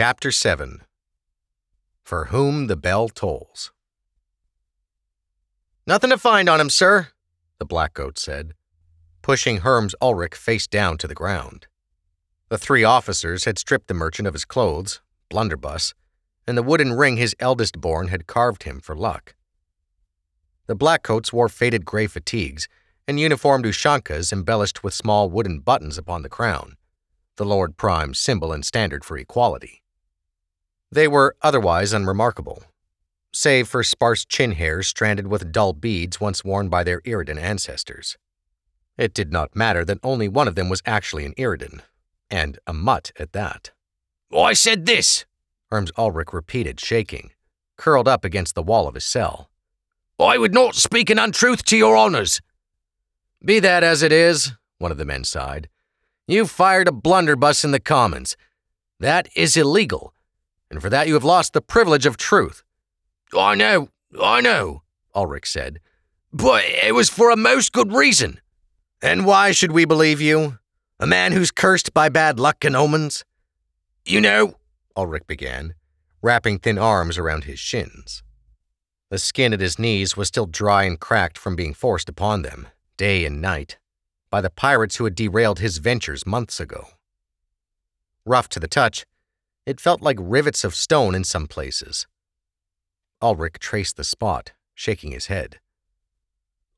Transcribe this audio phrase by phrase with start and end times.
[0.00, 0.82] Chapter 7
[2.04, 3.72] For Whom the Bell Tolls.
[5.88, 7.08] Nothing to find on him, sir,
[7.58, 8.52] the blackcoat said,
[9.22, 11.66] pushing Herms Ulrich face down to the ground.
[12.48, 15.00] The three officers had stripped the merchant of his clothes,
[15.30, 15.94] blunderbuss,
[16.46, 19.34] and the wooden ring his eldest born had carved him for luck.
[20.68, 22.68] The blackcoats wore faded gray fatigues
[23.08, 26.76] and uniformed ushankas embellished with small wooden buttons upon the crown,
[27.34, 29.82] the Lord Prime's symbol and standard for equality.
[30.90, 32.62] They were otherwise unremarkable,
[33.32, 38.16] save for sparse chin hairs stranded with dull beads once worn by their Iridan ancestors.
[38.96, 41.82] It did not matter that only one of them was actually an Iridan,
[42.30, 43.70] and a mutt at that.
[44.36, 45.24] I said this,
[45.70, 47.32] Herms Ulrich repeated, shaking,
[47.76, 49.50] curled up against the wall of his cell.
[50.18, 52.40] I would not speak an untruth to your honours.
[53.44, 55.68] Be that as it is, one of the men sighed,
[56.26, 58.36] you fired a blunderbuss in the Commons.
[58.98, 60.12] That is illegal,
[60.70, 62.62] and for that you have lost the privilege of truth.
[63.36, 63.88] I know,
[64.20, 64.82] I know,
[65.14, 65.80] Ulrich said,
[66.32, 68.40] but it was for a most good reason.
[69.02, 70.58] And why should we believe you?
[70.98, 73.24] A man who's cursed by bad luck and omens?
[74.04, 74.54] You know,
[74.96, 75.74] Ulrich began,
[76.22, 78.22] wrapping thin arms around his shins.
[79.10, 82.68] The skin at his knees was still dry and cracked from being forced upon them,
[82.96, 83.78] day and night,
[84.30, 86.88] by the pirates who had derailed his ventures months ago.
[88.26, 89.06] Rough to the touch,
[89.68, 92.06] it felt like rivets of stone in some places.
[93.20, 95.58] Ulrich traced the spot, shaking his head.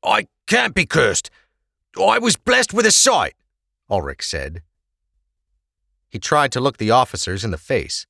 [0.03, 1.31] I can't be cursed.
[1.97, 3.35] I was blessed with a sight,
[3.89, 4.61] Ulrich said.
[6.09, 8.07] He tried to look the officers in the face,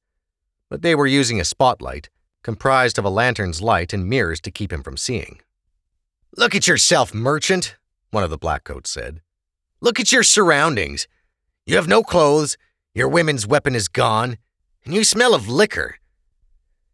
[0.68, 2.10] but they were using a spotlight,
[2.42, 5.42] comprised of a lantern's light and mirrors to keep him from seeing.
[6.36, 7.76] Look at yourself, merchant,
[8.10, 9.22] one of the blackcoats said.
[9.80, 11.08] Look at your surroundings.
[11.68, 12.58] You have no clothes,
[12.96, 14.38] your women's weapon is gone,
[14.86, 15.98] and you smell of liquor.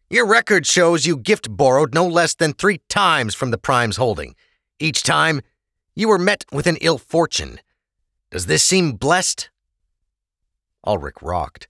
[0.09, 4.35] Your record shows you gift borrowed no less than three times from the Prime's holding.
[4.79, 5.41] Each time,
[5.95, 7.59] you were met with an ill fortune.
[8.31, 9.49] Does this seem blessed?
[10.85, 11.67] Ulrich rocked,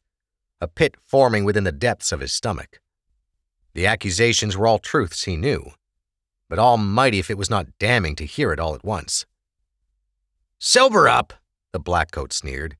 [0.62, 2.80] a pit forming within the depths of his stomach.
[3.74, 5.72] The accusations were all truths he knew,
[6.50, 9.26] but almighty if it was not damning to hear it all at once.
[10.60, 11.34] Sober up,
[11.72, 12.78] the black coat sneered.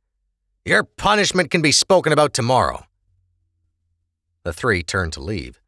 [0.66, 2.84] Your punishment can be spoken about tomorrow.
[4.48, 5.60] The three turned to leave,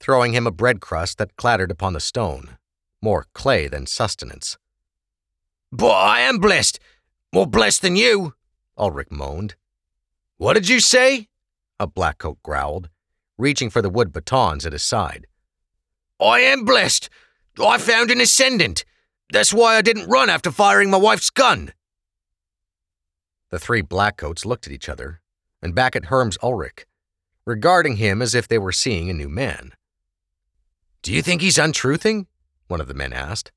[0.00, 2.56] throwing him a bread crust that clattered upon the stone,
[3.02, 4.56] more clay than sustenance.
[5.70, 6.80] But I am blessed,
[7.30, 8.32] more blessed than you,
[8.78, 9.56] Ulrich moaned.
[10.38, 11.28] What did you say?
[11.78, 12.88] A blackcoat growled,
[13.36, 15.26] reaching for the wood batons at his side.
[16.18, 17.10] I am blessed.
[17.62, 18.86] I found an ascendant.
[19.30, 21.74] That's why I didn't run after firing my wife's gun.
[23.50, 25.20] The three blackcoats looked at each other
[25.60, 26.86] and back at Herms Ulrich,
[27.46, 29.72] regarding him as if they were seeing a new man.
[31.02, 32.26] Do you think he's untruthing?
[32.68, 33.50] One of the men asked.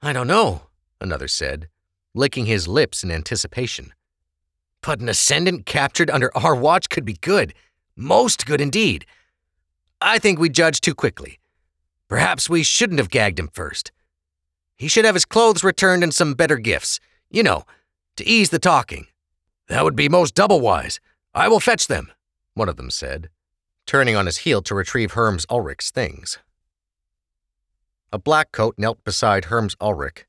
[0.00, 0.62] I don't know,
[1.00, 1.68] another said,
[2.14, 3.92] licking his lips in anticipation.
[4.82, 7.54] But an ascendant captured under our watch could be good,
[7.96, 9.06] most good indeed.
[10.00, 11.38] I think we judged too quickly.
[12.08, 13.92] Perhaps we shouldn't have gagged him first.
[14.76, 16.98] He should have his clothes returned and some better gifts,
[17.30, 17.64] you know,
[18.16, 19.06] to ease the talking.
[19.68, 21.00] That would be most double wise.
[21.34, 22.10] I will fetch them,
[22.54, 23.28] one of them said,
[23.86, 26.38] turning on his heel to retrieve Herms Ulrich's things.
[28.12, 30.26] A black coat knelt beside Herms Ulrich,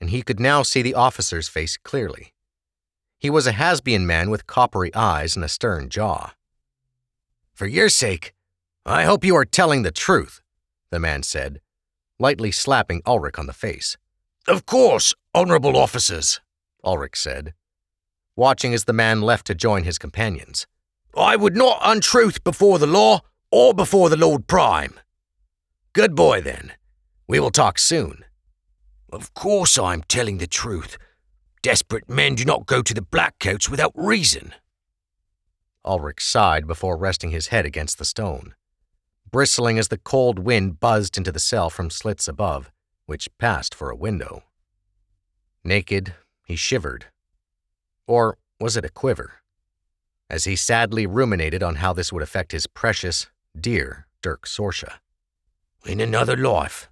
[0.00, 2.32] and he could now see the officer's face clearly.
[3.18, 6.34] He was a Hasbian man with coppery eyes and a stern jaw.
[7.52, 8.34] For your sake,
[8.84, 10.42] I hope you are telling the truth,
[10.90, 11.60] the man said,
[12.18, 13.96] lightly slapping Ulrich on the face.
[14.46, 16.40] Of course, honorable officers,
[16.84, 17.54] Ulrich said,
[18.36, 20.66] watching as the man left to join his companions.
[21.16, 23.20] I would not untruth before the law
[23.50, 24.98] or before the Lord Prime.
[25.92, 26.72] Good boy, then.
[27.28, 28.24] We will talk soon.
[29.12, 30.98] Of course I am telling the truth.
[31.62, 34.54] Desperate men do not go to the Blackcoats without reason.
[35.84, 38.54] Ulrich sighed before resting his head against the stone,
[39.30, 42.72] bristling as the cold wind buzzed into the cell from slits above,
[43.06, 44.42] which passed for a window.
[45.62, 47.06] Naked, he shivered.
[48.06, 49.43] Or was it a quiver?
[50.30, 53.28] As he sadly ruminated on how this would affect his precious,
[53.58, 54.98] dear Dirk Sorsha.
[55.84, 56.88] In another life.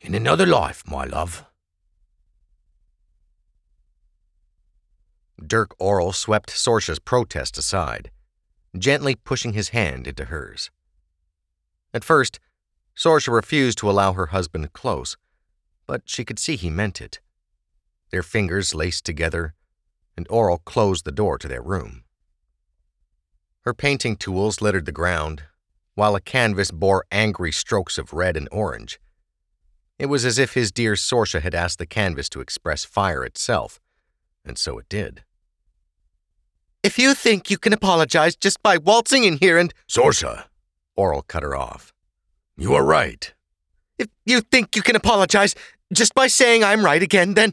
[0.00, 1.44] In another life, my love.
[5.44, 8.10] Dirk Aurel swept Sorsha's protest aside,
[8.76, 10.70] gently pushing his hand into hers.
[11.94, 12.40] At first,
[12.96, 15.16] Sorsha refused to allow her husband close,
[15.86, 17.20] but she could see he meant it.
[18.10, 19.54] Their fingers laced together,
[20.16, 22.04] and Aurel closed the door to their room.
[23.64, 25.42] Her painting tools littered the ground,
[25.94, 29.00] while a canvas bore angry strokes of red and orange.
[29.98, 33.80] It was as if his dear Sorsha had asked the canvas to express fire itself,
[34.44, 35.24] and so it did.
[36.84, 39.74] If you think you can apologize just by waltzing in here and.
[39.88, 40.44] Sorsha,
[40.96, 41.92] Aurel cut her off.
[42.56, 43.34] You are right.
[43.98, 45.56] If you think you can apologize
[45.92, 47.52] just by saying I'm right again, then.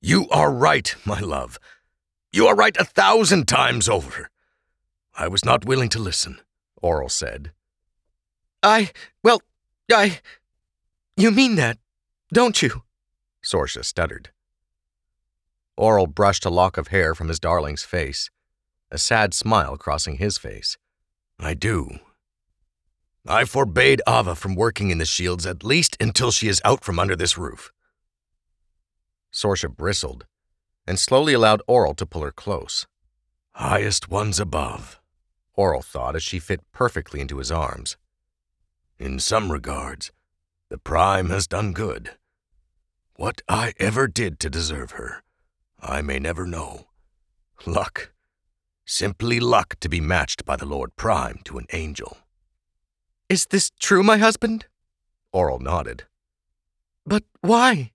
[0.00, 1.58] You are right, my love.
[2.32, 4.30] You are right a thousand times over.
[5.18, 6.40] I was not willing to listen,
[6.82, 7.50] Aurel said.
[8.62, 8.92] I.
[9.24, 9.42] Well,
[9.92, 10.20] I.
[11.16, 11.78] You mean that,
[12.32, 12.82] don't you?
[13.44, 14.30] Sorsha stuttered.
[15.76, 18.30] Aurel brushed a lock of hair from his darling's face,
[18.92, 20.76] a sad smile crossing his face.
[21.40, 21.98] I do.
[23.26, 27.00] I forbade Ava from working in the shields at least until she is out from
[27.00, 27.72] under this roof.
[29.32, 30.26] Sorsha bristled
[30.86, 32.86] and slowly allowed Aurel to pull her close.
[33.52, 34.97] Highest ones above,
[35.58, 37.96] Aurel thought as she fit perfectly into his arms.
[38.98, 40.12] In some regards,
[40.68, 42.12] the Prime has done good.
[43.16, 45.24] What I ever did to deserve her,
[45.80, 46.86] I may never know.
[47.66, 48.12] Luck.
[48.86, 52.18] Simply luck to be matched by the Lord Prime to an angel.
[53.28, 54.66] Is this true, my husband?
[55.34, 56.04] Aurel nodded.
[57.04, 57.92] But why?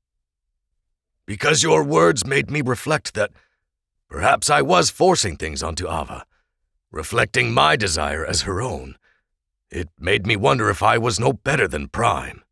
[1.26, 3.32] Because your words made me reflect that
[4.10, 6.26] perhaps I was forcing things onto Ava,
[6.94, 8.96] reflecting my desire as her own.
[9.72, 12.44] It made me wonder if I was no better than Prime.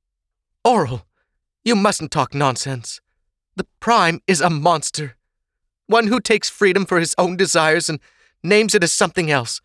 [0.66, 1.04] Aurel,
[1.64, 3.00] you mustn't talk nonsense.
[3.56, 5.16] The Prime is a monster.
[5.86, 8.00] One who takes freedom for his own desires and
[8.44, 9.62] names it as something else.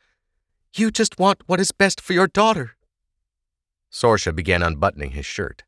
[0.75, 2.76] You just want what is best for your daughter.
[3.90, 5.64] Sorsha began unbuttoning his shirt.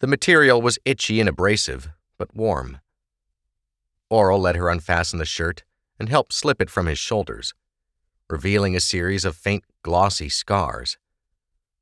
[0.00, 2.80] The material was itchy and abrasive, but warm.
[4.10, 5.62] Aurel let her unfasten the shirt
[6.00, 7.54] and helped slip it from his shoulders,
[8.28, 10.98] revealing a series of faint, glossy scars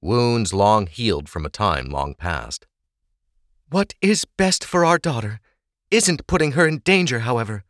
[0.00, 2.66] wounds long healed from a time long past.
[3.68, 5.40] What is best for our daughter
[5.90, 7.64] isn't putting her in danger, however.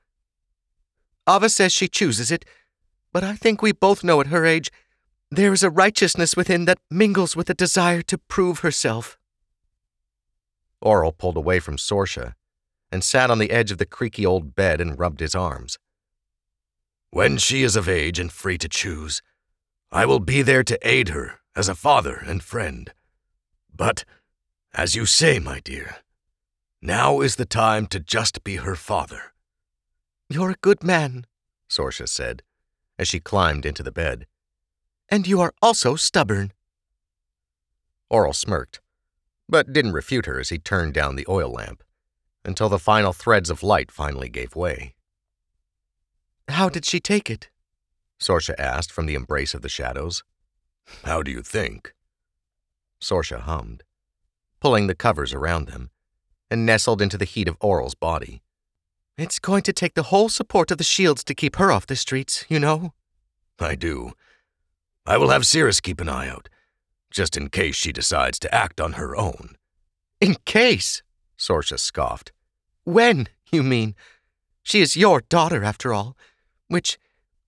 [1.28, 2.44] Ava says she chooses it,
[3.12, 4.70] but I think we both know at her age
[5.31, 9.19] there is a righteousness within that mingles with a desire to prove herself.
[10.84, 12.34] Aurel pulled away from Sorsha
[12.93, 15.79] and sat on the edge of the creaky old bed and rubbed his arms.
[17.11, 19.23] When she is of age and free to choose,
[19.91, 22.93] I will be there to aid her as a father and friend.
[23.75, 24.05] But,
[24.75, 25.99] as you say, my dear,
[26.82, 29.32] now is the time to just be her father.
[30.29, 31.26] You're a good man,
[31.70, 32.43] Sorsha said,
[32.99, 34.26] as she climbed into the bed.
[35.08, 36.53] And you are also stubborn.
[38.12, 38.81] Aurel smirked,
[39.49, 41.85] but didn't refute her as he turned down the oil lamp,
[42.44, 44.95] until the final threads of light finally gave way.
[46.48, 47.48] How did she take it?
[48.20, 50.25] Sorsha asked from the embrace of the shadows.
[51.04, 51.94] How do you think?
[53.00, 53.82] Sorsha hummed,
[54.60, 55.90] pulling the covers around them,
[56.50, 58.43] and nestled into the heat of Aurel's body.
[59.19, 61.96] It's going to take the whole support of the shields to keep her off the
[61.96, 62.93] streets, you know.
[63.58, 64.12] I do.
[65.06, 66.48] I will have Cirrus keep an eye out,
[67.10, 69.56] just in case she decides to act on her own.
[70.20, 71.02] In case?
[71.38, 72.32] Sorsha scoffed.
[72.84, 73.94] When, you mean?
[74.62, 76.16] She is your daughter, after all.
[76.68, 76.98] Which,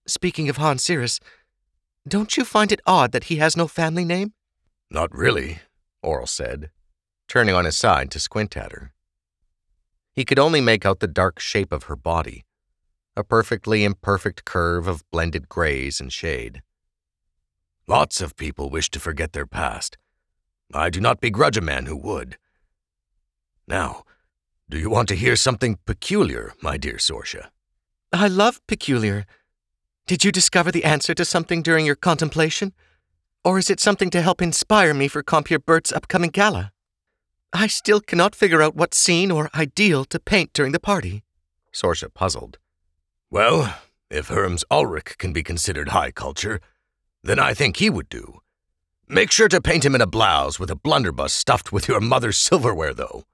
[0.06, 1.20] speaking of Han Cirrus,
[2.06, 4.32] don't you find it odd that he has no family name?
[4.90, 5.60] Not really,
[6.04, 6.70] Aurel said,
[7.26, 8.92] turning on his side to squint at her.
[10.12, 12.44] He could only make out the dark shape of her body,
[13.16, 16.62] a perfectly imperfect curve of blended grays and shade.
[17.86, 19.96] Lots of people wish to forget their past.
[20.72, 22.36] I do not begrudge a man who would.
[23.66, 24.04] Now,
[24.68, 27.48] do you want to hear something peculiar, my dear Sorsha?
[28.12, 29.26] I love peculiar.
[30.06, 32.72] Did you discover the answer to something during your contemplation?
[33.44, 36.72] Or is it something to help inspire me for Compeer Bert's upcoming gala?
[37.52, 41.22] I still cannot figure out what scene or ideal to paint during the party.
[41.72, 42.58] Sorsha puzzled.
[43.30, 43.78] Well,
[44.10, 46.60] if Herms Ulrich can be considered high culture,
[47.22, 48.40] then I think he would do.
[49.06, 52.38] Make sure to paint him in a blouse with a blunderbuss stuffed with your mother's
[52.38, 53.24] silverware, though,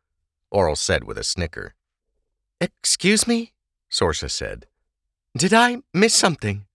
[0.52, 1.74] Aurel said with a snicker.
[2.60, 3.53] Excuse me?
[3.90, 4.66] Sorsha said.
[5.36, 6.66] Did I miss something?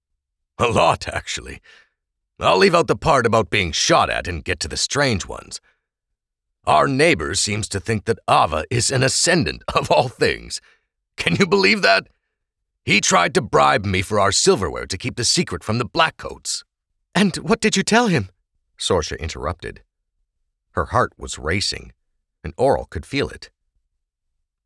[0.58, 1.62] A lot, actually.
[2.39, 5.60] I'll leave out the part about being shot at and get to the strange ones.
[6.66, 10.62] Our neighbor seems to think that Ava is an ascendant of all things.
[11.18, 12.08] Can you believe that?
[12.86, 16.63] He tried to bribe me for our silverware to keep the secret from the Blackcoats.
[17.13, 18.30] And what did you tell him?
[18.78, 19.82] Sorsha interrupted.
[20.72, 21.92] Her heart was racing,
[22.44, 23.50] and Aurel could feel it.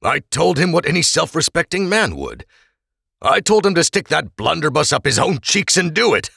[0.04, 2.46] I told him what any self respecting man would
[3.26, 6.30] I told him to stick that blunderbuss up his own cheeks and do it.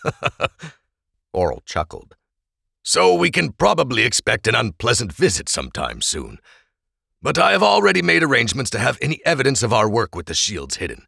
[1.35, 2.15] Aurel chuckled.
[2.85, 6.39] So we can probably expect an unpleasant visit sometime soon.
[7.21, 10.35] But I have already made arrangements to have any evidence of our work with the
[10.35, 11.07] shields hidden,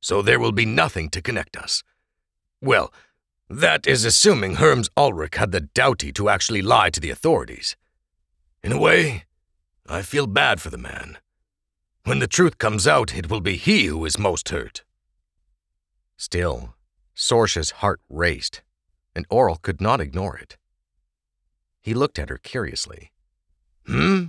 [0.00, 1.84] so there will be nothing to connect us.
[2.60, 2.92] Well,
[3.48, 7.76] that is assuming Herms Ulrich had the doughty to actually lie to the authorities.
[8.64, 9.26] In a way,
[9.88, 11.18] I feel bad for the man.
[12.10, 14.82] When the truth comes out, it will be he who is most hurt.
[16.16, 16.74] Still,
[17.14, 18.62] Sorsha's heart raced,
[19.14, 20.56] and Aurel could not ignore it.
[21.80, 23.12] He looked at her curiously.
[23.86, 24.24] Hmm?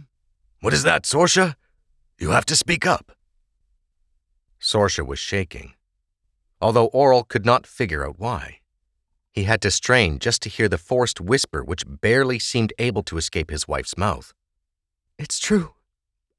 [0.60, 1.56] What is that, Sorsha?
[2.20, 3.14] You have to speak up.
[4.62, 5.74] Sorsha was shaking,
[6.62, 8.60] although Aurel could not figure out why.
[9.32, 13.18] He had to strain just to hear the forced whisper which barely seemed able to
[13.18, 14.36] escape his wife's mouth.
[15.18, 15.74] It's true.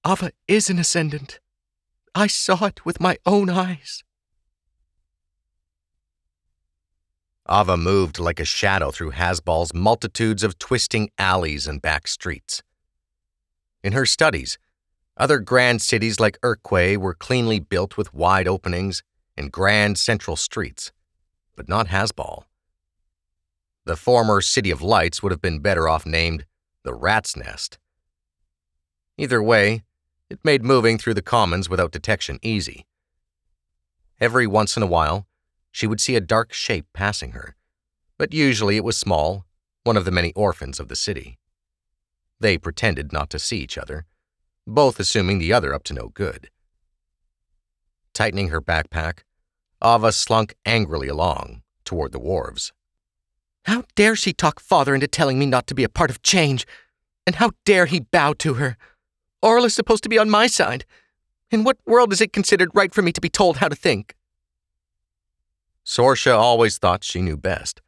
[0.04, 1.38] Ava is an ascendant.
[2.14, 4.02] I saw it with my own eyes.
[7.48, 12.62] Ava moved like a shadow through Hasball's multitudes of twisting alleys and back streets.
[13.84, 14.58] In her studies,
[15.16, 19.02] other grand cities like Urquay were cleanly built with wide openings
[19.36, 20.90] and grand central streets,
[21.54, 22.44] but not Hasball.
[23.84, 26.44] The former City of Lights would have been better off named
[26.82, 27.78] the Rat's Nest.
[29.18, 29.82] Either way,
[30.32, 32.86] it made moving through the commons without detection easy.
[34.18, 35.26] Every once in a while,
[35.70, 37.54] she would see a dark shape passing her,
[38.16, 39.44] but usually it was small,
[39.84, 41.38] one of the many orphans of the city.
[42.40, 44.06] They pretended not to see each other,
[44.66, 46.48] both assuming the other up to no good.
[48.14, 49.24] Tightening her backpack,
[49.84, 52.72] Ava slunk angrily along toward the wharves.
[53.66, 56.66] How dare she talk father into telling me not to be a part of change?
[57.26, 58.78] And how dare he bow to her?
[59.42, 60.84] Aurel is supposed to be on my side.
[61.50, 64.14] In what world is it considered right for me to be told how to think?
[65.84, 67.82] Sorsha always thought she knew best,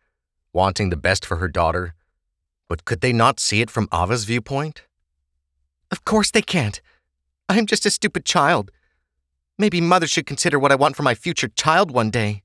[0.53, 1.95] wanting the best for her daughter.
[2.69, 4.83] But could they not see it from Ava's viewpoint?
[5.91, 6.81] Of course they can't.
[7.49, 8.71] I'm just a stupid child.
[9.59, 12.43] Maybe mother should consider what I want for my future child one day.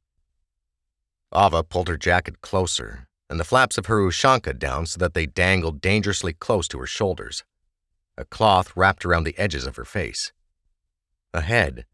[1.35, 5.25] Ava pulled her jacket closer and the flaps of her ushanka down so that they
[5.25, 7.43] dangled dangerously close to her shoulders.
[8.19, 10.33] A cloth wrapped around the edges of her face.
[11.33, 11.85] Ahead,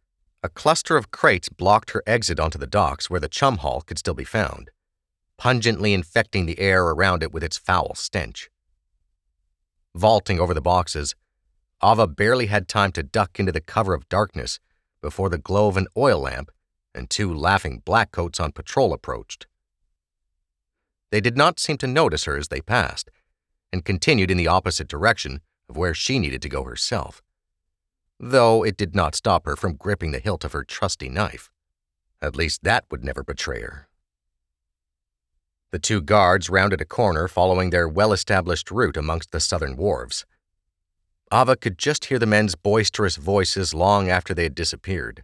[0.42, 4.00] a cluster of crates blocked her exit onto the docks where the chum hall could
[4.00, 4.72] still be found,
[5.38, 8.50] pungently infecting the air around it with its foul stench.
[9.94, 11.14] Vaulting over the boxes,
[11.84, 14.60] Ava barely had time to duck into the cover of darkness
[15.02, 16.50] before the glow of an oil lamp
[16.96, 19.46] and two laughing blackcoats on patrol approached.
[21.12, 23.12] They did not seem to notice her as they passed,
[23.72, 27.22] and continued in the opposite direction of where she needed to go herself
[28.20, 31.50] though it did not stop her from gripping the hilt of her trusty knife.
[32.22, 33.88] At least that would never betray her.
[35.72, 40.26] The two guards rounded a corner following their well established route amongst the southern wharves.
[41.34, 45.24] Ava could just hear the men's boisterous voices long after they had disappeared.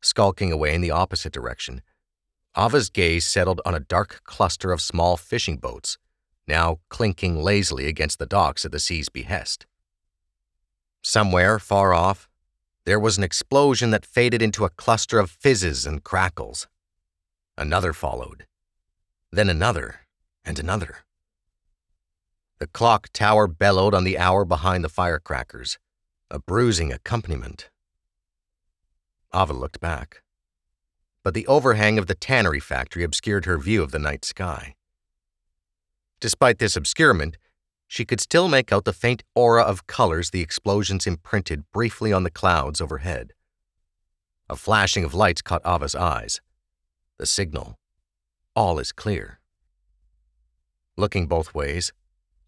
[0.00, 1.82] Skulking away in the opposite direction,
[2.56, 5.98] Ava's gaze settled on a dark cluster of small fishing boats,
[6.48, 9.66] now clinking lazily against the docks at the sea's behest.
[11.02, 12.28] Somewhere far off,
[12.84, 16.66] there was an explosion that faded into a cluster of fizzes and crackles.
[17.56, 18.46] Another followed,
[19.30, 20.00] then another,
[20.44, 20.98] and another.
[22.58, 25.78] The clock tower bellowed on the hour behind the firecrackers,
[26.30, 27.68] a bruising accompaniment.
[29.34, 30.22] Ava looked back,
[31.22, 34.74] but the overhang of the tannery factory obscured her view of the night sky.
[36.20, 37.36] Despite this obscurement,
[37.86, 42.22] she could still make out the faint aura of colors the explosions imprinted briefly on
[42.22, 43.32] the clouds overhead.
[44.50, 46.40] A flashing of lights caught Ava's eyes.
[47.18, 47.78] The signal.
[48.54, 49.40] All is clear.
[50.96, 51.92] Looking both ways,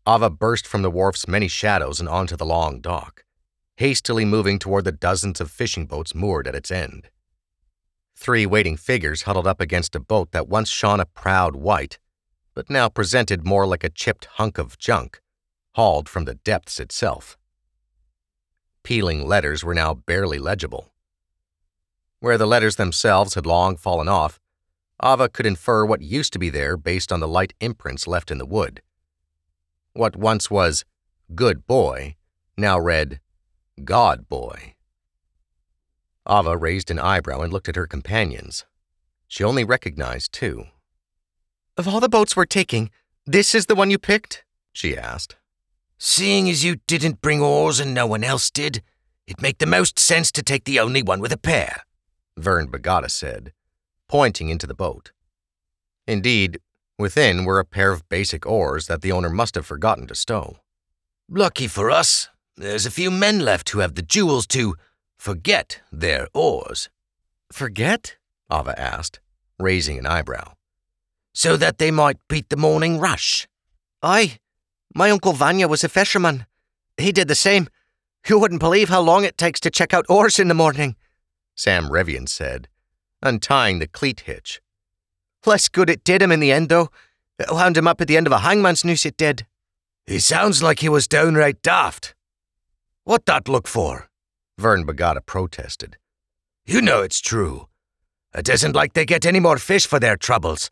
[0.09, 3.25] Ava burst from the wharf's many shadows and onto the long dock,
[3.77, 7.11] hastily moving toward the dozens of fishing boats moored at its end.
[8.17, 11.99] Three waiting figures huddled up against a boat that once shone a proud white,
[12.55, 15.21] but now presented more like a chipped hunk of junk,
[15.75, 17.37] hauled from the depths itself.
[18.83, 20.93] Peeling letters were now barely legible.
[22.19, 24.41] Where the letters themselves had long fallen off,
[25.03, 28.39] Ava could infer what used to be there based on the light imprints left in
[28.39, 28.83] the wood.
[29.93, 30.85] What once was
[31.35, 32.17] good boy
[32.57, 33.21] now read
[33.83, 34.75] God boy.
[36.29, 38.67] Ava raised an eyebrow and looked at her companions.
[39.27, 40.65] She only recognized two.
[41.81, 42.91] Of all the boats we're taking,
[43.25, 44.45] this is the one you picked?
[44.71, 45.37] she asked.
[45.97, 48.83] Seeing as you didn't bring oars and no one else did,
[49.27, 51.85] it'd make the most sense to take the only one with a pair,
[52.37, 53.55] Vern Bagata said,
[54.09, 55.13] pointing into the boat.
[56.07, 56.61] Indeed,
[56.99, 60.59] within were a pair of basic oars that the owner must have forgotten to stow.
[61.31, 64.77] Lucky for us, there's a few men left who have the jewels to
[65.17, 66.91] forget their oars.
[67.51, 68.19] Forget?
[68.53, 69.21] Ava asked,
[69.59, 70.53] raising an eyebrow.
[71.33, 73.49] So that they might beat the morning rush.
[74.03, 74.39] Aye.
[74.95, 76.47] My Uncle Vanya was a fisherman.
[76.97, 77.69] He did the same.
[78.29, 80.97] You wouldn't believe how long it takes to check out oars in the morning,
[81.55, 82.69] Sam Revian said,
[83.23, 84.61] untying the cleat hitch.
[85.47, 86.91] Less good it did him in the end, though.
[87.39, 89.47] It wound him up at the end of a hangman's noose, it did.
[90.07, 92.15] He sounds like he was downright daft.
[93.05, 94.11] What that look for?
[94.59, 95.97] Vern Bagata protested.
[96.67, 97.69] You know it's true.
[98.35, 100.71] It isn't like they get any more fish for their troubles.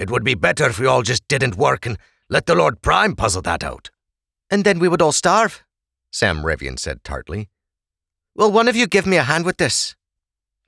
[0.00, 1.98] It would be better if we all just didn't work and
[2.30, 3.90] let the Lord Prime puzzle that out.
[4.50, 5.62] And then we would all starve,
[6.10, 7.50] Sam Revian said tartly.
[8.34, 9.94] Will one of you give me a hand with this?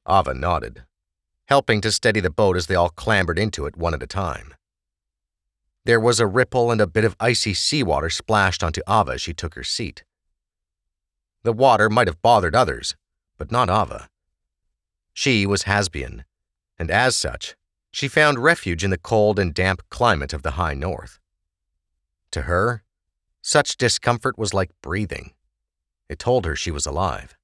[0.07, 0.83] Ava nodded,
[1.47, 4.53] helping to steady the boat as they all clambered into it one at a time.
[5.87, 9.33] There was a ripple and a bit of icy seawater splashed onto Ava as she
[9.33, 10.05] took her seat.
[11.43, 12.97] The water might have bothered others,
[13.39, 14.11] but not Ava.
[15.15, 16.25] She was Hasbian,
[16.79, 17.57] and as such,
[17.93, 21.21] she found refuge in the cold and damp climate of the high north.
[22.33, 22.83] To her,
[23.43, 25.35] such discomfort was like breathing.
[26.09, 27.37] It told her she was alive.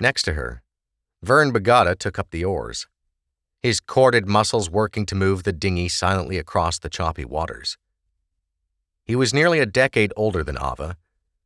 [0.00, 0.62] Next to her,
[1.22, 2.88] Vern Bagata took up the oars,
[3.60, 7.78] his corded muscles working to move the dinghy silently across the choppy waters.
[9.04, 10.96] He was nearly a decade older than Ava,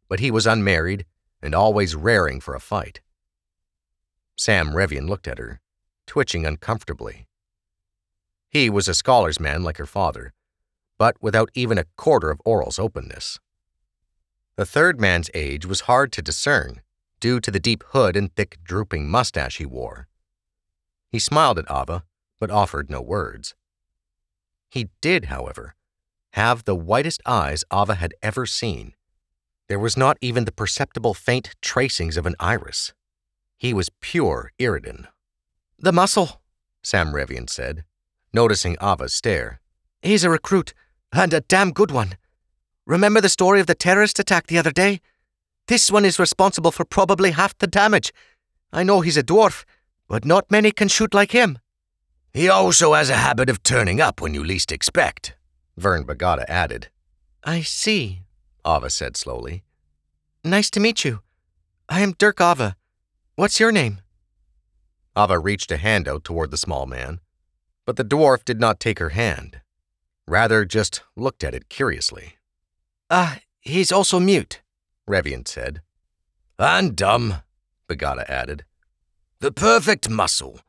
[0.08, 1.04] but he was unmarried
[1.42, 3.00] and always raring for a fight.
[4.36, 5.60] Sam Revian looked at her,
[6.06, 7.26] twitching uncomfortably.
[8.56, 10.32] He was a scholar's man like her father,
[10.96, 13.38] but without even a quarter of Aurel's openness.
[14.56, 16.80] The third man's age was hard to discern
[17.20, 20.08] due to the deep hood and thick drooping mustache he wore.
[21.12, 22.04] He smiled at Ava,
[22.40, 23.54] but offered no words.
[24.70, 25.74] He did, however,
[26.32, 28.94] have the whitest eyes Ava had ever seen.
[29.68, 32.94] There was not even the perceptible faint tracings of an iris.
[33.58, 35.08] He was pure Iridan.
[35.78, 36.40] The muscle,
[36.82, 37.84] Sam Revian said,
[38.32, 39.60] noticing Ava's stare.
[40.02, 40.74] He's a recruit,
[41.12, 42.16] and a damn good one.
[42.86, 45.00] Remember the story of the terrorist attack the other day?
[45.68, 48.12] This one is responsible for probably half the damage.
[48.72, 49.64] I know he's a dwarf,
[50.08, 51.58] but not many can shoot like him.
[52.32, 55.34] He also has a habit of turning up when you least expect,
[55.76, 56.88] Vern Bagata added.
[57.42, 58.22] I see,
[58.66, 59.64] Ava said slowly.
[60.44, 61.20] Nice to meet you.
[61.88, 62.76] I am Dirk Ava.
[63.36, 64.00] What's your name?
[65.16, 67.20] Ava reached a hand out toward the small man,
[67.86, 69.60] but the dwarf did not take her hand.
[70.28, 72.36] Rather, just looked at it curiously.
[73.08, 74.60] Ah, uh, he's also mute,
[75.08, 75.80] Revian said.
[76.58, 77.42] And dumb,
[77.88, 78.64] Bagata added.
[79.40, 80.60] The perfect muscle.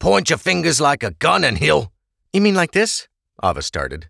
[0.00, 1.92] Point your fingers like a gun and he'll.
[2.32, 3.06] You mean like this?
[3.42, 4.08] Ava started,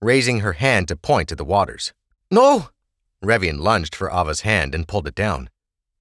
[0.00, 1.92] raising her hand to point at the waters.
[2.30, 2.70] No!
[3.22, 5.50] Revian lunged for Ava's hand and pulled it down.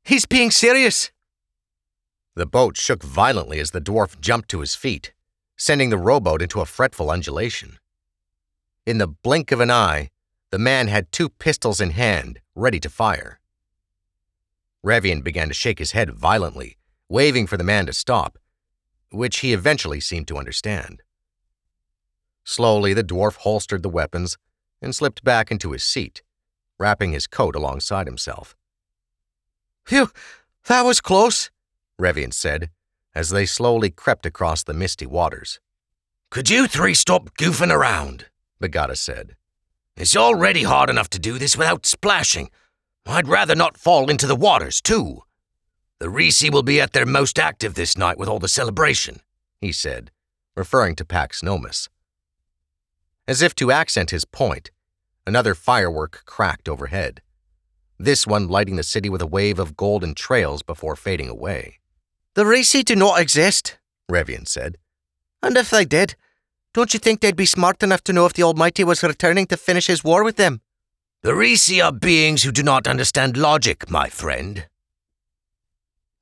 [0.03, 1.11] He's being serious!
[2.35, 5.11] The boat shook violently as the dwarf jumped to his feet,
[5.57, 7.77] sending the rowboat into a fretful undulation.
[8.85, 10.11] In the blink of an eye,
[10.51, 13.39] the man had two pistols in hand, ready to fire.
[14.85, 16.77] Revian began to shake his head violently,
[17.09, 18.37] waving for the man to stop,
[19.11, 21.01] which he eventually seemed to understand.
[22.43, 24.37] Slowly, the dwarf holstered the weapons
[24.81, 26.21] and slipped back into his seat,
[26.79, 28.55] wrapping his coat alongside himself.
[29.85, 30.11] Phew,
[30.67, 31.49] that was close,
[31.99, 32.69] Revian said,
[33.17, 35.59] as they slowly crept across the misty waters.
[36.29, 38.27] Could you three stop goofing around?
[38.61, 39.35] Bagata said.
[39.95, 42.51] It's already hard enough to do this without splashing.
[43.07, 45.23] I'd rather not fall into the waters, too.
[45.97, 49.21] The Risi will be at their most active this night with all the celebration,
[49.59, 50.11] he said,
[50.55, 51.89] referring to Pax Nomus.
[53.27, 54.69] As if to accent his point,
[55.25, 57.23] another firework cracked overhead,
[57.97, 61.79] this one lighting the city with a wave of golden trails before fading away.
[62.37, 63.79] The Risi do not exist,
[64.11, 64.77] Revian said.
[65.41, 66.15] And if they did,
[66.71, 69.57] don't you think they'd be smart enough to know if the Almighty was returning to
[69.57, 70.61] finish his war with them?
[71.23, 74.67] The Risi are beings who do not understand logic, my friend.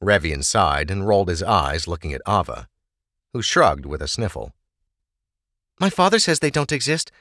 [0.01, 2.69] Revian sighed and rolled his eyes looking at Ava,
[3.33, 4.53] who shrugged with a sniffle.
[5.81, 7.11] My father says they don't exist,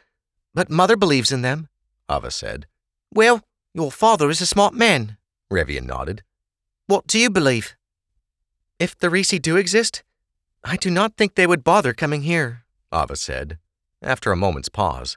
[0.55, 1.67] but mother believes in them,
[2.09, 2.67] Ava said.
[3.13, 3.43] Well,
[3.75, 5.17] your father is a smart man,
[5.53, 6.23] Revian nodded.
[6.87, 7.75] What do you believe?
[8.79, 10.03] If the Risi do exist,
[10.65, 13.59] I do not think they would bother coming here, Ava said,
[14.03, 15.17] after a moment's pause.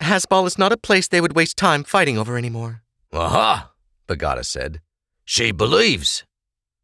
[0.00, 2.82] Hasbal is not a place they would waste time fighting over anymore.
[3.12, 3.70] Aha,
[4.08, 4.80] Bagata said.
[5.24, 6.24] She believes.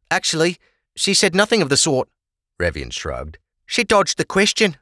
[0.09, 0.57] Actually,
[0.95, 2.09] She said nothing of the sort,
[2.59, 3.37] Revian shrugged.
[3.67, 4.77] She dodged the question.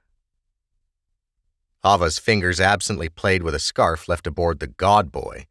[1.84, 5.46] Ava's fingers absently played with a scarf left aboard the God Boy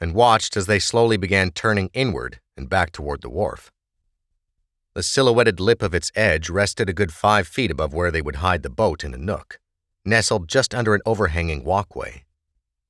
[0.00, 3.70] and watched as they slowly began turning inward and back toward the wharf.
[4.98, 8.42] The silhouetted lip of its edge rested a good five feet above where they would
[8.42, 9.60] hide the boat in a nook,
[10.04, 12.24] nestled just under an overhanging walkway.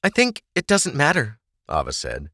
[0.03, 1.38] I think it doesn't matter,
[1.71, 2.31] Ava said.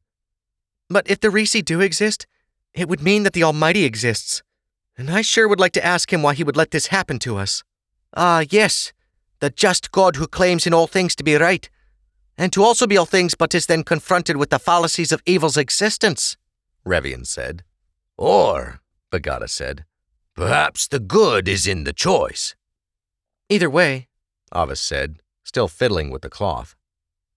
[0.89, 2.25] But if the Risi do exist,
[2.73, 4.43] it would mean that the Almighty exists.
[4.97, 7.35] And I sure would like to ask him why he would let this happen to
[7.35, 7.61] us.
[8.15, 8.93] Ah, yes,
[9.41, 11.69] the just God who claims in all things to be right,
[12.37, 15.57] and to also be all things but is then confronted with the fallacies of evil's
[15.57, 16.37] existence,
[16.87, 17.65] Revian said.
[18.17, 18.79] Or,
[19.11, 19.85] Bagata said,
[20.35, 22.55] perhaps the good is in the choice.
[23.49, 24.07] Either way,
[24.53, 26.75] Ava said, still fiddling with the cloth.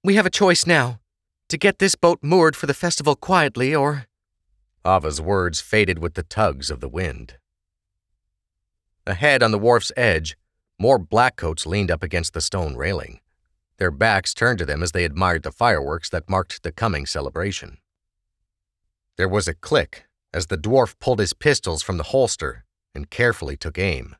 [0.02, 1.00] We have a choice now
[1.48, 4.06] to get this boat moored for the festival quietly, or.
[4.84, 7.36] Ava's words faded with the tugs of the wind.
[9.06, 10.36] Ahead on the wharf's edge,
[10.78, 13.20] more blackcoats leaned up against the stone railing,
[13.78, 17.78] their backs turned to them as they admired the fireworks that marked the coming celebration.
[19.16, 22.64] There was a click as the dwarf pulled his pistols from the holster
[22.94, 24.16] and carefully took aim.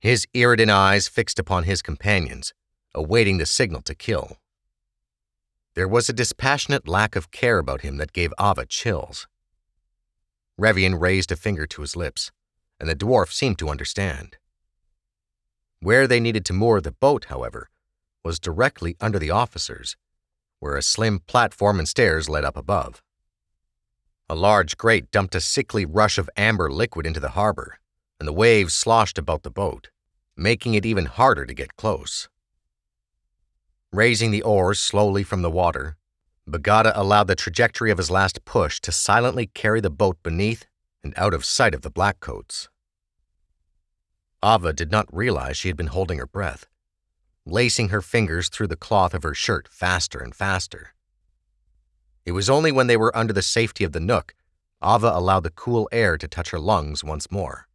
[0.00, 2.54] His Iridan eyes fixed upon his companions,
[2.94, 4.38] awaiting the signal to kill.
[5.74, 9.26] There was a dispassionate lack of care about him that gave Ava chills.
[10.60, 12.32] Revian raised a finger to his lips,
[12.80, 14.36] and the dwarf seemed to understand.
[15.80, 17.70] Where they needed to moor the boat, however,
[18.24, 19.96] was directly under the officers,
[20.58, 23.02] where a slim platform and stairs led up above.
[24.30, 27.78] A large grate dumped a sickly rush of amber liquid into the harbor,
[28.20, 29.88] and the waves sloshed about the boat,
[30.36, 32.28] making it even harder to get close.
[33.90, 35.96] Raising the oars slowly from the water,
[36.46, 40.66] Bagata allowed the trajectory of his last push to silently carry the boat beneath
[41.02, 42.68] and out of sight of the blackcoats.
[44.44, 46.66] Ava did not realize she had been holding her breath,
[47.46, 50.94] lacing her fingers through the cloth of her shirt faster and faster.
[52.28, 54.34] It was only when they were under the safety of the nook
[54.84, 57.68] Ava allowed the cool air to touch her lungs once more.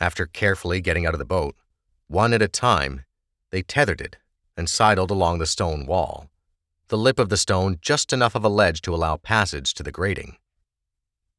[0.00, 1.54] After carefully getting out of the boat,
[2.08, 3.04] one at a time,
[3.50, 4.16] they tethered it
[4.56, 6.28] and sidled along the stone wall,
[6.88, 9.92] the lip of the stone just enough of a ledge to allow passage to the
[9.92, 10.36] grating.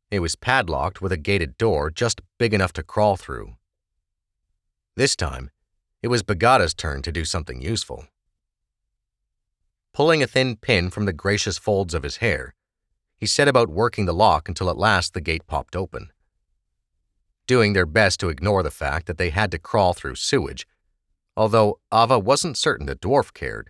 [0.10, 3.58] It was padlocked with a gated door just big enough to crawl through.
[4.96, 5.52] This time,
[6.02, 8.06] it was Bagata's turn to do something useful.
[9.94, 12.54] Pulling a thin pin from the gracious folds of his hair,
[13.18, 16.12] he set about working the lock until at last the gate popped open.
[17.46, 20.66] Doing their best to ignore the fact that they had to crawl through sewage,
[21.36, 23.70] although Ava wasn't certain the dwarf cared,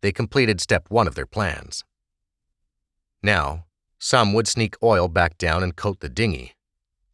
[0.00, 1.84] they completed step one of their plans.
[3.22, 3.66] Now,
[3.98, 6.54] some would sneak oil back down and coat the dinghy,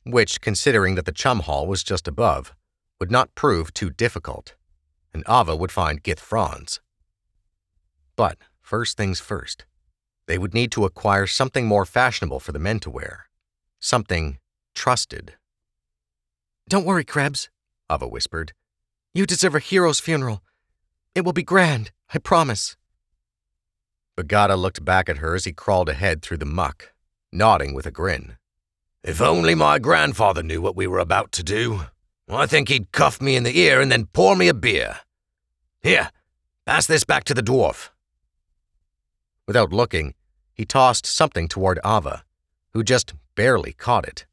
[0.04, 2.54] which, considering that the chum hall was just above,
[3.00, 4.54] would not prove too difficult,
[5.12, 6.80] and Ava would find Gith Franz.
[8.16, 9.64] But first things first,
[10.26, 13.28] they would need to acquire something more fashionable for the men to wear,
[13.78, 14.38] something
[14.74, 15.34] trusted.
[16.68, 17.48] Don't worry, Krebs,
[17.90, 18.52] Ava whispered.
[19.14, 20.42] You deserve a hero's funeral.
[21.14, 22.76] It will be grand, I promise.
[24.18, 26.92] Bagata looked back at her as he crawled ahead through the muck,
[27.32, 28.36] nodding with a grin.
[29.02, 31.82] If only my grandfather knew what we were about to do.
[32.28, 34.96] I think he'd cuff me in the ear and then pour me a beer.
[35.80, 36.10] Here,
[36.66, 37.90] pass this back to the dwarf.
[39.46, 40.14] Without looking,
[40.52, 42.24] he tossed something toward Ava,
[42.72, 44.26] who just barely caught it.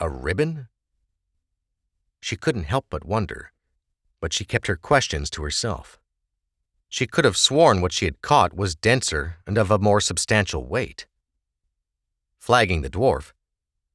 [0.00, 0.68] A ribbon?
[2.20, 3.52] She couldn't help but wonder,
[4.20, 5.98] but she kept her questions to herself.
[6.88, 10.66] She could have sworn what she had caught was denser and of a more substantial
[10.66, 11.06] weight.
[12.38, 13.32] Flagging the dwarf,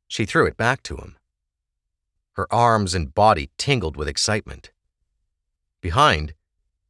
[0.08, 1.16] she threw it back to him.
[2.34, 4.72] Her arms and body tingled with excitement.
[5.82, 6.34] Behind,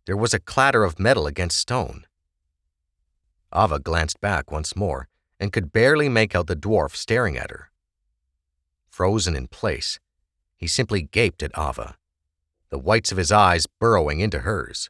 [0.05, 2.06] there was a clatter of metal against stone.
[3.53, 5.07] Ava glanced back once more
[5.39, 7.71] and could barely make out the dwarf staring at her.
[8.89, 9.99] Frozen in place,
[10.55, 11.97] he simply gaped at Ava,
[12.69, 14.89] the whites of his eyes burrowing into hers.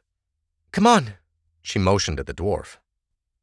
[0.72, 1.14] Come on,
[1.62, 2.78] she motioned at the dwarf,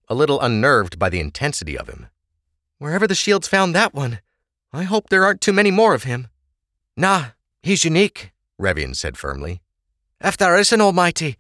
[0.10, 2.08] a little unnerved by the intensity of him.
[2.78, 4.20] Wherever the shields found that one,
[4.74, 6.28] I hope there aren't too many more of him.
[6.98, 7.28] Nah,
[7.64, 9.62] he's unique, Revian said firmly.
[10.20, 11.38] If there is an Almighty,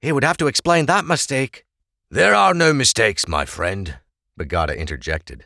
[0.00, 1.64] he would have to explain that mistake.
[2.10, 3.98] There are no mistakes, my friend,
[4.40, 5.44] Bagata interjected.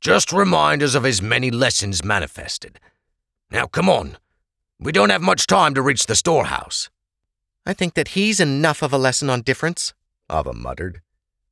[0.00, 2.80] Just reminders of his many lessons manifested.
[3.52, 4.18] Now come on.
[4.80, 6.90] We don't have much time to reach the storehouse.
[7.64, 9.94] I think that he's enough of a lesson on difference,
[10.28, 11.02] Ava muttered,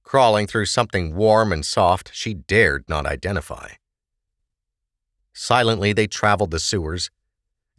[0.03, 3.75] crawling through something warm and soft she dared not identify.
[5.33, 7.09] Silently, they traveled the sewers,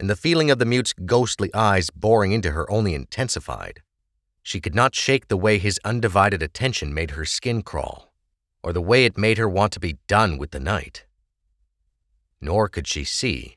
[0.00, 3.82] and the feeling of the mute's ghostly eyes boring into her only intensified.
[4.42, 8.12] She could not shake the way his undivided attention made her skin crawl,
[8.62, 11.04] or the way it made her want to be done with the night.
[12.40, 13.56] Nor could she see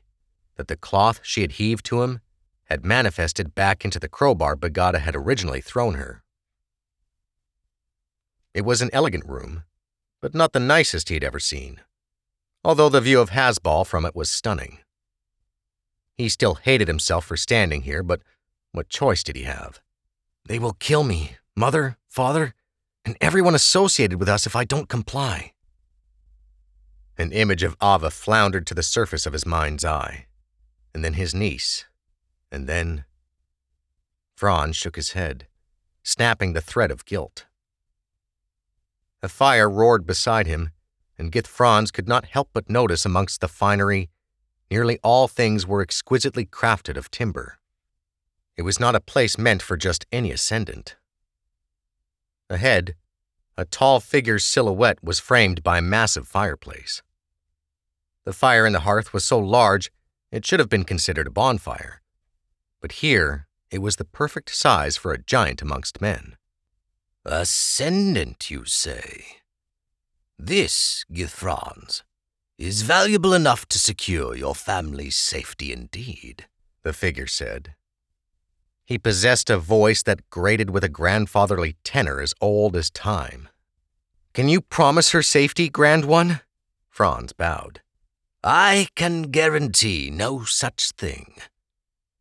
[0.54, 2.20] that the cloth she had heaved to him
[2.64, 6.22] had manifested back into the crowbar Bagata had originally thrown her.
[8.54, 9.64] It was an elegant room,
[10.20, 11.80] but not the nicest he had ever seen,
[12.64, 14.78] although the view of Hasbal from it was stunning.
[16.16, 18.22] He still hated himself for standing here, but
[18.72, 19.80] what choice did he have?
[20.46, 22.54] They will kill me, mother, father,
[23.04, 25.52] and everyone associated with us if I don't comply.
[27.18, 30.26] An image of Ava floundered to the surface of his mind's eye,
[30.94, 31.86] and then his niece,
[32.52, 33.04] and then.
[34.36, 35.46] Franz shook his head,
[36.02, 37.46] snapping the thread of guilt.
[39.22, 40.70] A fire roared beside him,
[41.18, 44.10] and Gith Franz could not help but notice amongst the finery
[44.70, 47.58] nearly all things were exquisitely crafted of timber.
[48.56, 50.96] It was not a place meant for just any ascendant.
[52.48, 52.94] Ahead,
[53.56, 57.02] a tall figure's silhouette was framed by a massive fireplace.
[58.24, 59.90] The fire in the hearth was so large
[60.32, 62.02] it should have been considered a bonfire,
[62.80, 66.36] but here it was the perfect size for a giant amongst men.
[67.24, 69.24] Ascendant, you say?
[70.38, 72.04] This, Gith Franz,
[72.58, 76.46] is valuable enough to secure your family's safety indeed,
[76.82, 77.74] the figure said.
[78.86, 83.48] He possessed a voice that grated with a grandfatherly tenor as old as time.
[84.32, 86.40] Can you promise her safety, Grand One?
[86.88, 87.80] Franz bowed.
[88.44, 91.34] I can guarantee no such thing.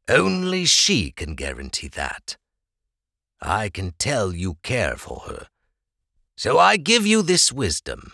[0.09, 2.35] Only she can guarantee that.
[3.39, 5.47] I can tell you care for her.
[6.35, 8.13] So I give you this wisdom.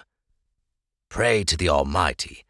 [1.10, 2.46] Pray to the Almighty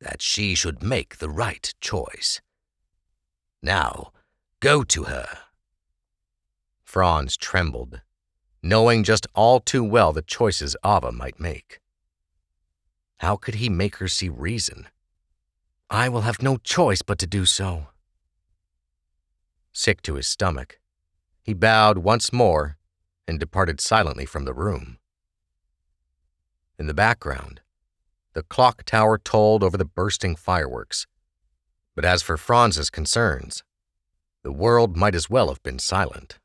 [0.00, 2.40] that she should make the right choice.
[3.62, 4.12] Now,
[4.62, 5.26] go to her.
[6.84, 8.00] Franz trembled,
[8.62, 11.80] knowing just all too well the choices Ava might make.
[13.18, 14.86] How could he make her see reason?
[15.90, 17.88] I will have no choice but to do so.
[19.72, 20.78] Sick to his stomach,
[21.42, 22.76] he bowed once more
[23.26, 24.98] and departed silently from the room.
[26.78, 27.62] In the background,
[28.32, 31.08] the clock tower tolled over the bursting fireworks.
[31.96, 33.64] But as for Franz's concerns,
[34.42, 36.38] the world might as well have been silent.